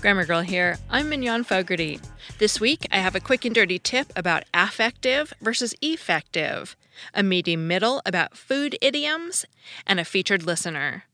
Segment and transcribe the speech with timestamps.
[0.00, 0.78] Grammar Girl here.
[0.88, 2.00] I'm Mignon Fogarty.
[2.38, 6.74] This week, I have a quick and dirty tip about affective versus effective,
[7.12, 9.44] a meaty middle about food idioms,
[9.86, 11.04] and a featured listener.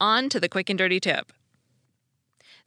[0.00, 1.34] On to the quick and dirty tip.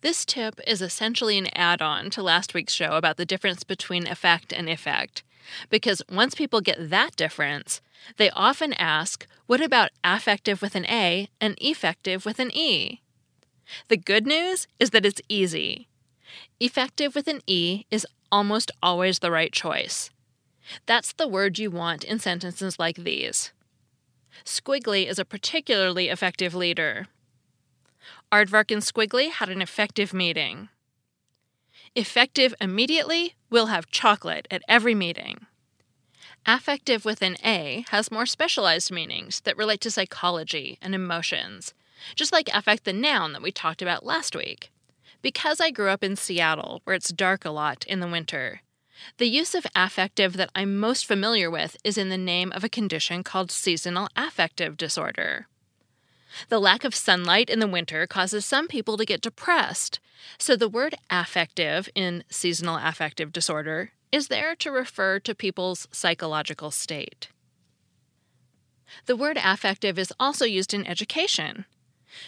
[0.01, 4.05] This tip is essentially an add on to last week's show about the difference between
[4.05, 5.23] affect and effect.
[5.71, 7.81] Because once people get that difference,
[8.17, 13.01] they often ask, what about affective with an A and effective with an E?
[13.87, 15.87] The good news is that it's easy.
[16.59, 20.09] Effective with an E is almost always the right choice.
[20.85, 23.51] That's the word you want in sentences like these.
[24.45, 27.07] Squiggly is a particularly effective leader.
[28.31, 30.69] Aardvark and Squiggly had an effective meeting.
[31.95, 35.45] Effective immediately, we'll have chocolate at every meeting.
[36.45, 41.73] Affective with an A has more specialized meanings that relate to psychology and emotions,
[42.15, 44.71] just like affect the noun that we talked about last week.
[45.21, 48.61] Because I grew up in Seattle, where it's dark a lot in the winter,
[49.17, 52.69] the use of affective that I'm most familiar with is in the name of a
[52.69, 55.47] condition called seasonal affective disorder.
[56.49, 59.99] The lack of sunlight in the winter causes some people to get depressed,
[60.37, 66.71] so the word affective in seasonal affective disorder is there to refer to people's psychological
[66.71, 67.29] state.
[69.05, 71.65] The word affective is also used in education.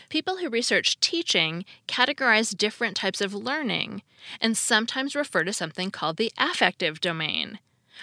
[0.10, 4.02] People who research teaching categorize different types of learning
[4.42, 7.60] and sometimes refer to something called the affective domain,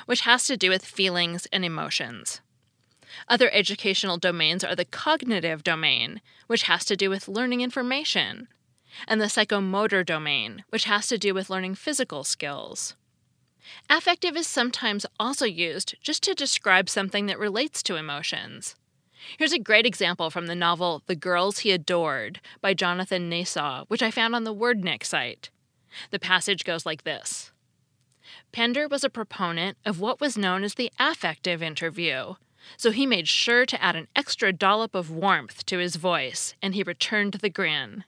[0.07, 2.41] which has to do with feelings and emotions.
[3.29, 8.49] Other educational domains are the cognitive domain, which has to do with learning information,
[9.07, 12.95] and the psychomotor domain, which has to do with learning physical skills.
[13.89, 18.75] Affective is sometimes also used just to describe something that relates to emotions.
[19.39, 24.03] Here's a great example from the novel The Girls He Adored by Jonathan Nasaw, which
[24.03, 25.51] I found on the WordNik site.
[26.11, 27.53] The passage goes like this
[28.53, 32.35] Pender was a proponent of what was known as the affective interview,
[32.77, 36.75] so he made sure to add an extra dollop of warmth to his voice, and
[36.75, 38.05] he returned the grin.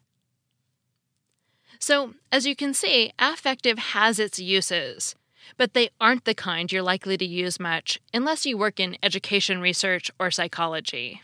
[1.78, 5.16] So, as you can see, affective has its uses
[5.56, 9.60] but they aren't the kind you're likely to use much unless you work in education
[9.60, 11.22] research or psychology.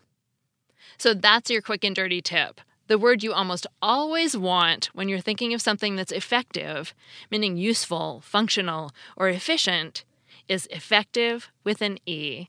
[0.98, 2.60] So that's your quick and dirty tip.
[2.86, 6.92] The word you almost always want when you're thinking of something that's effective,
[7.30, 10.04] meaning useful, functional, or efficient,
[10.48, 12.48] is effective with an E.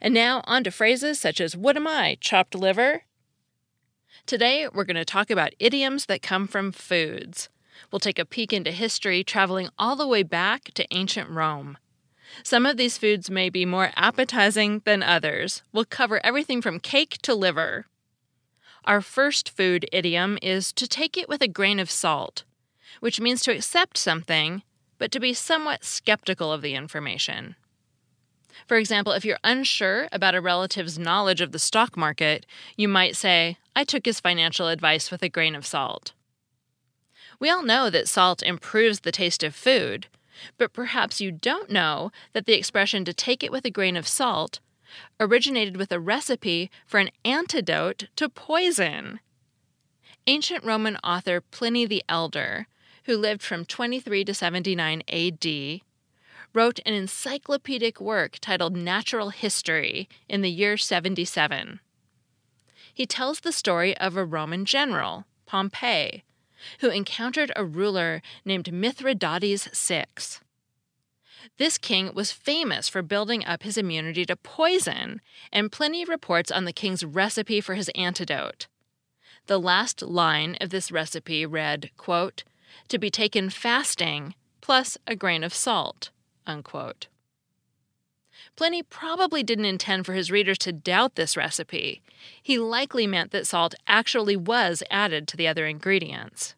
[0.00, 3.02] And now on to phrases such as what am I, chopped liver?
[4.26, 7.48] Today we're going to talk about idioms that come from foods.
[7.90, 11.78] We'll take a peek into history, traveling all the way back to ancient Rome.
[12.42, 15.62] Some of these foods may be more appetizing than others.
[15.72, 17.86] We'll cover everything from cake to liver.
[18.84, 22.44] Our first food idiom is to take it with a grain of salt,
[23.00, 24.62] which means to accept something,
[24.98, 27.56] but to be somewhat skeptical of the information.
[28.66, 33.16] For example, if you're unsure about a relative's knowledge of the stock market, you might
[33.16, 36.12] say, I took his financial advice with a grain of salt.
[37.38, 40.06] We all know that salt improves the taste of food,
[40.58, 44.08] but perhaps you don't know that the expression to take it with a grain of
[44.08, 44.60] salt
[45.20, 49.20] originated with a recipe for an antidote to poison.
[50.26, 52.66] Ancient Roman author Pliny the Elder,
[53.04, 55.80] who lived from 23 to 79 AD,
[56.56, 61.80] wrote an encyclopedic work titled Natural History in the year 77.
[62.94, 66.24] He tells the story of a Roman general, Pompey,
[66.80, 70.06] who encountered a ruler named Mithridates VI.
[71.58, 75.20] This king was famous for building up his immunity to poison,
[75.52, 78.66] and Pliny reports on the king's recipe for his antidote.
[79.46, 82.44] The last line of this recipe read, quote,
[82.88, 86.08] to be taken fasting plus a grain of salt.
[86.46, 87.08] Unquote.
[88.54, 92.02] Pliny probably didn't intend for his readers to doubt this recipe.
[92.42, 96.54] He likely meant that salt actually was added to the other ingredients.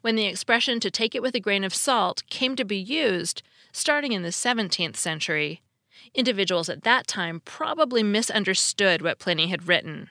[0.00, 3.42] When the expression to take it with a grain of salt came to be used,
[3.72, 5.62] starting in the 17th century,
[6.14, 10.10] individuals at that time probably misunderstood what Pliny had written.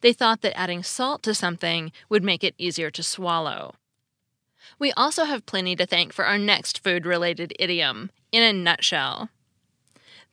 [0.00, 3.74] They thought that adding salt to something would make it easier to swallow.
[4.78, 9.30] We also have Pliny to thank for our next food related idiom, in a nutshell.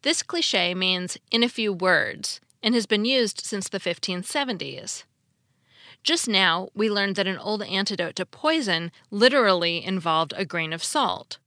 [0.01, 5.03] This cliche means in a few words and has been used since the 1570s.
[6.03, 10.83] Just now, we learned that an old antidote to poison literally involved a grain of
[10.83, 11.37] salt.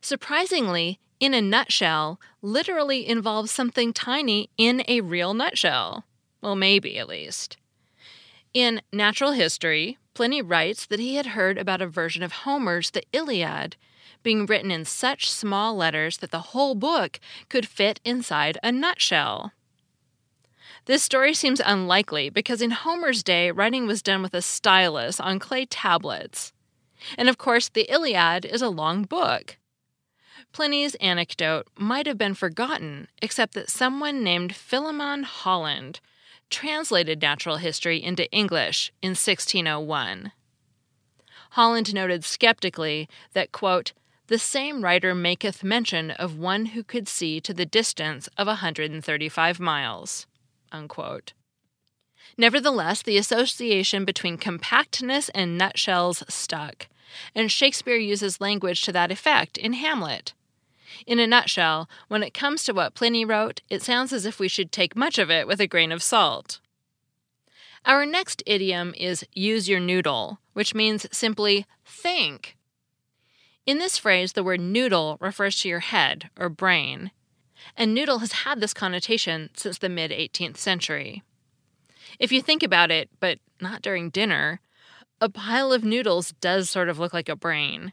[0.00, 6.04] Surprisingly, in a nutshell literally involves something tiny in a real nutshell.
[6.40, 7.56] Well, maybe at least.
[8.54, 13.02] In Natural History, Pliny writes that he had heard about a version of Homer's The
[13.12, 13.76] Iliad
[14.22, 17.18] being written in such small letters that the whole book
[17.48, 19.52] could fit inside a nutshell.
[20.84, 25.38] This story seems unlikely because in Homer's day, writing was done with a stylus on
[25.38, 26.52] clay tablets.
[27.16, 29.58] And of course, the Iliad is a long book.
[30.52, 36.00] Pliny's anecdote might have been forgotten, except that someone named Philemon Holland
[36.52, 40.30] translated natural history into English in 1601.
[41.50, 43.92] Holland noted skeptically that, quote,
[44.28, 48.62] the same writer maketh mention of one who could see to the distance of a
[48.62, 50.26] 135 miles.
[50.70, 51.32] Unquote.
[52.38, 56.86] Nevertheless, the association between compactness and nutshells stuck,
[57.34, 60.32] and Shakespeare uses language to that effect in Hamlet.
[61.06, 64.48] In a nutshell, when it comes to what Pliny wrote, it sounds as if we
[64.48, 66.60] should take much of it with a grain of salt.
[67.84, 72.56] Our next idiom is use your noodle, which means simply think.
[73.66, 77.10] In this phrase, the word noodle refers to your head or brain,
[77.76, 81.22] and noodle has had this connotation since the mid 18th century.
[82.18, 84.60] If you think about it, but not during dinner,
[85.20, 87.92] a pile of noodles does sort of look like a brain.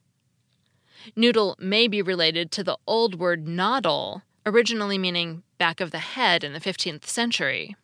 [1.16, 6.44] Noodle may be related to the old word noddle, originally meaning back of the head
[6.44, 7.76] in the 15th century.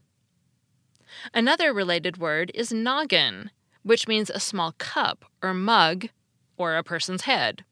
[1.34, 3.52] Another related word is noggin,
[3.84, 6.10] which means a small cup or mug
[6.58, 7.64] or a person's head.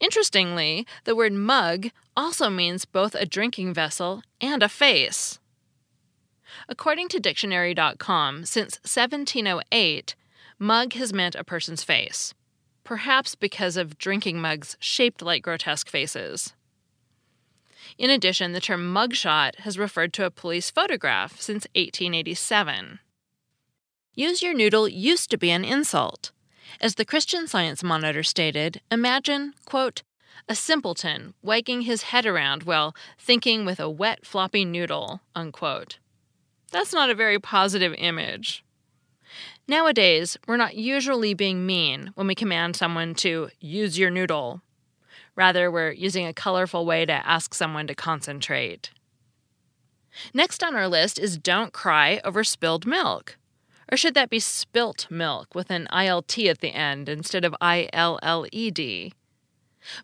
[0.00, 5.38] Interestingly, the word mug also means both a drinking vessel and a face.
[6.68, 10.14] According to dictionary.com, since 1708,
[10.58, 12.34] mug has meant a person's face
[12.88, 16.54] perhaps because of drinking mugs shaped like grotesque faces.
[17.98, 23.00] In addition, the term mugshot has referred to a police photograph since 1887.
[24.14, 26.32] Use your noodle used to be an insult.
[26.80, 30.02] As the Christian Science Monitor stated, imagine, quote,
[30.48, 35.98] a simpleton wagging his head around while thinking with a wet, floppy noodle, unquote.
[36.72, 38.64] That's not a very positive image.
[39.70, 44.62] Nowadays, we're not usually being mean when we command someone to use your noodle.
[45.36, 48.90] Rather, we're using a colorful way to ask someone to concentrate.
[50.32, 53.36] Next on our list is don't cry over spilled milk.
[53.92, 59.12] Or should that be spilt milk with an ILT at the end instead of ILLED?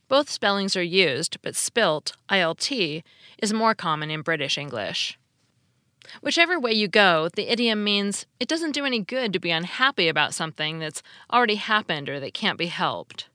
[0.09, 3.03] Both spellings are used, but spilt, ILT,
[3.43, 5.19] is more common in British English.
[6.21, 10.09] Whichever way you go, the idiom means it doesn't do any good to be unhappy
[10.09, 13.29] about something that's already happened or that can't be helped.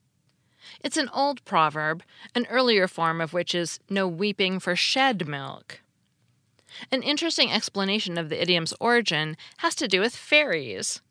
[0.81, 2.03] It's an old proverb,
[2.35, 5.81] an earlier form of which is no weeping for shed milk.
[6.91, 11.01] An interesting explanation of the idiom's origin has to do with fairies.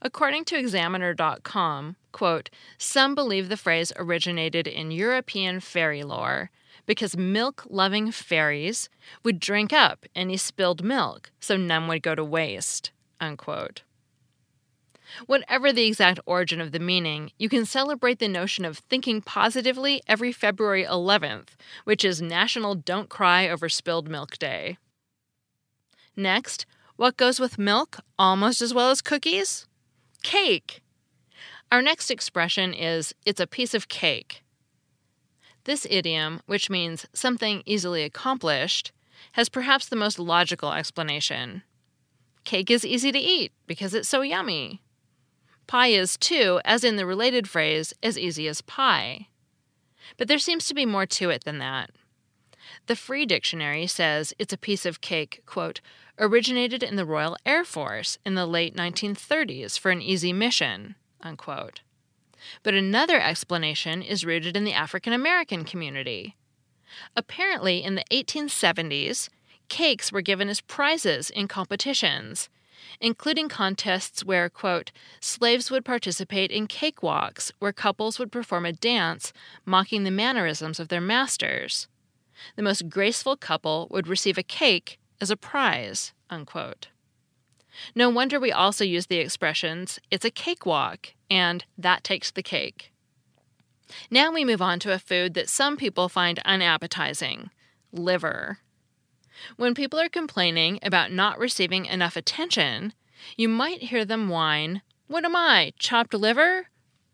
[0.00, 6.50] According to Examiner.com, quote, some believe the phrase originated in European fairy lore
[6.86, 8.88] because milk loving fairies
[9.22, 12.92] would drink up any spilled milk so none would go to waste.
[13.20, 13.82] Unquote.
[15.26, 20.02] Whatever the exact origin of the meaning, you can celebrate the notion of thinking positively
[20.06, 21.50] every February 11th,
[21.84, 24.78] which is National Don't Cry Over Spilled Milk Day.
[26.16, 26.66] Next,
[26.96, 29.66] what goes with milk almost as well as cookies?
[30.22, 30.82] Cake.
[31.70, 34.42] Our next expression is it's a piece of cake.
[35.66, 38.92] This idiom, which means something easily accomplished,
[39.32, 41.64] has perhaps the most logical explanation.
[42.44, 44.80] Cake is easy to eat because it's so yummy.
[45.66, 49.26] Pie is, too, as in the related phrase, as easy as pie.
[50.16, 51.90] But there seems to be more to it than that.
[52.86, 55.80] The Free Dictionary says it's a piece of cake, quote,
[56.16, 61.80] originated in the Royal Air Force in the late 1930s for an easy mission, unquote.
[62.62, 66.36] But another explanation is rooted in the African American community.
[67.16, 69.28] Apparently, in the 1870s,
[69.68, 72.48] cakes were given as prizes in competitions,
[73.00, 79.32] including contests where, quote, slaves would participate in cakewalks, where couples would perform a dance
[79.64, 81.88] mocking the mannerisms of their masters.
[82.54, 86.88] The most graceful couple would receive a cake as a prize, unquote.
[87.94, 92.92] No wonder we also use the expressions, it's a cakewalk, and that takes the cake.
[94.10, 97.50] Now we move on to a food that some people find unappetizing
[97.92, 98.58] liver.
[99.56, 102.94] When people are complaining about not receiving enough attention,
[103.36, 106.68] you might hear them whine, What am I, chopped liver?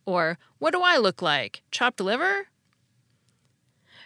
[0.06, 2.48] Or, What do I look like, chopped liver?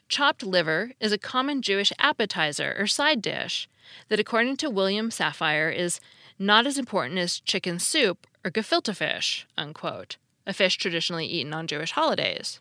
[0.08, 3.68] Chopped liver is a common Jewish appetizer or side dish
[4.08, 6.00] that, according to William Safire, is
[6.38, 10.16] not as important as chicken soup or gefilte fish, unquote,
[10.46, 12.60] a fish traditionally eaten on Jewish holidays.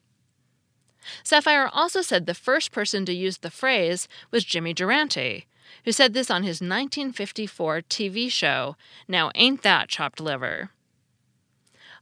[1.24, 5.46] Safire also said the first person to use the phrase was Jimmy Durante,
[5.84, 8.76] who said this on his 1954 TV show,
[9.08, 10.72] Now Ain't That Chopped Liver?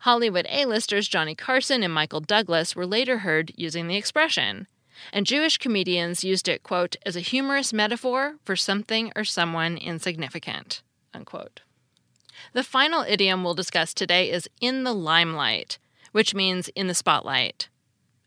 [0.02, 4.68] Hollywood A-listers Johnny Carson and Michael Douglas were later heard using the expression,
[5.12, 10.82] and Jewish comedians used it, quote, as a humorous metaphor for something or someone insignificant,
[11.14, 11.62] unquote.
[12.54, 15.78] The final idiom we'll discuss today is in the limelight,
[16.12, 17.70] which means in the spotlight.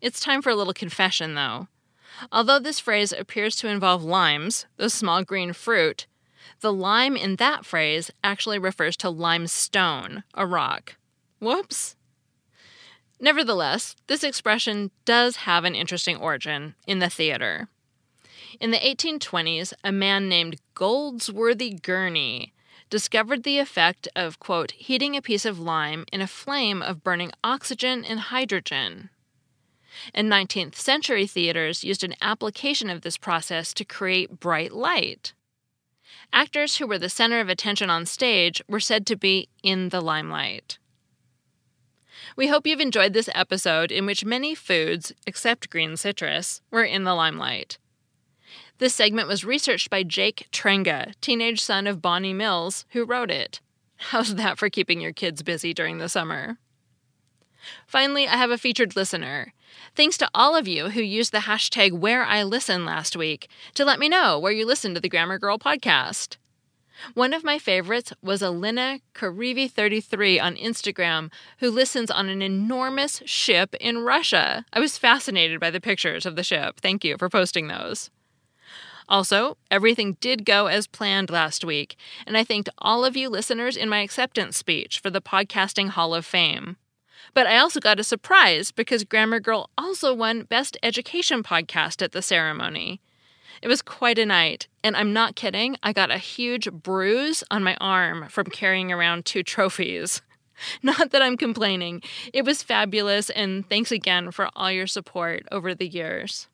[0.00, 1.68] It's time for a little confession, though.
[2.32, 6.06] Although this phrase appears to involve limes, the small green fruit,
[6.60, 10.96] the lime in that phrase actually refers to limestone, a rock.
[11.38, 11.96] Whoops.
[13.20, 17.68] Nevertheless, this expression does have an interesting origin in the theater.
[18.60, 22.54] In the 1820s, a man named Goldsworthy Gurney
[22.90, 27.32] discovered the effect of, quote, heating a piece of lime in a flame of burning
[27.42, 29.10] oxygen and hydrogen.
[30.14, 35.32] And 19th century theaters used an application of this process to create bright light.
[36.32, 40.00] Actors who were the center of attention on stage were said to be in the
[40.00, 40.78] limelight.
[42.36, 47.04] We hope you've enjoyed this episode in which many foods, except green citrus, were in
[47.04, 47.78] the limelight.
[48.78, 53.60] This segment was researched by Jake Trenga, teenage son of Bonnie Mills, who wrote it.
[53.96, 56.58] How's that for keeping your kids busy during the summer?
[57.86, 59.54] Finally, I have a featured listener.
[59.94, 64.10] Thanks to all of you who used the hashtag WhereIListen last week to let me
[64.10, 66.36] know where you listen to the Grammar Girl podcast.
[67.14, 73.74] One of my favorites was Alina Karivi33 on Instagram, who listens on an enormous ship
[73.80, 74.66] in Russia.
[74.72, 76.80] I was fascinated by the pictures of the ship.
[76.80, 78.10] Thank you for posting those.
[79.08, 81.96] Also, everything did go as planned last week,
[82.26, 86.14] and I thanked all of you listeners in my acceptance speech for the Podcasting Hall
[86.14, 86.76] of Fame.
[87.32, 92.12] But I also got a surprise because Grammar Girl also won Best Education Podcast at
[92.12, 93.00] the ceremony.
[93.62, 97.62] It was quite a night, and I'm not kidding, I got a huge bruise on
[97.62, 100.22] my arm from carrying around two trophies.
[100.82, 102.02] Not that I'm complaining.
[102.32, 106.48] It was fabulous, and thanks again for all your support over the years.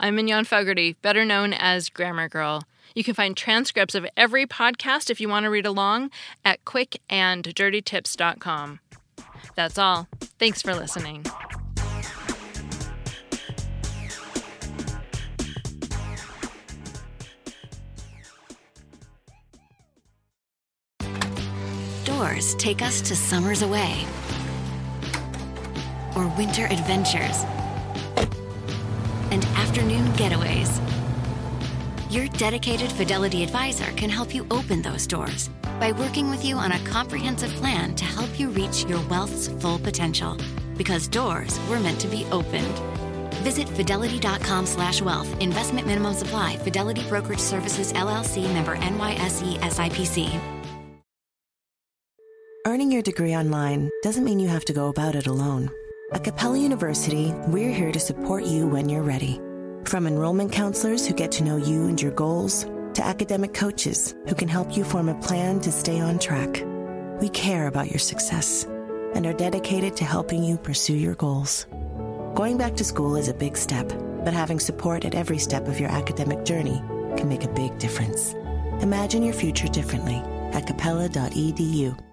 [0.00, 2.64] I'm Mignon Fogarty, better known as Grammar Girl.
[2.94, 6.10] You can find transcripts of every podcast if you want to read along
[6.44, 8.80] at quickanddirtytips.com.
[9.54, 10.08] That's all.
[10.38, 11.24] Thanks for listening.
[22.04, 24.04] Doors take us to summers away
[26.16, 27.44] or winter adventures
[29.30, 30.80] and afternoon getaways.
[32.10, 36.72] Your dedicated Fidelity advisor can help you open those doors by working with you on
[36.72, 40.36] a comprehensive plan to help you reach your wealth's full potential.
[40.76, 42.78] Because doors were meant to be opened.
[43.42, 45.28] Visit fidelity.com slash wealth.
[45.40, 46.56] Investment minimum supply.
[46.58, 50.40] Fidelity Brokerage Services LLC member NYSE SIPC.
[52.66, 55.70] Earning your degree online doesn't mean you have to go about it alone.
[56.10, 59.38] At Capella University, we're here to support you when you're ready.
[59.84, 64.34] From enrollment counselors who get to know you and your goals, to academic coaches who
[64.34, 66.64] can help you form a plan to stay on track.
[67.20, 68.64] We care about your success
[69.14, 71.66] and are dedicated to helping you pursue your goals.
[72.34, 73.92] Going back to school is a big step,
[74.24, 76.82] but having support at every step of your academic journey
[77.18, 78.32] can make a big difference.
[78.80, 80.22] Imagine your future differently
[80.54, 82.07] at capella.edu.